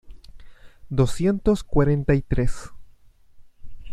Doscientos 0.89 1.63
cuarenta 1.63 2.15
y 2.15 2.23
tres 2.23 2.71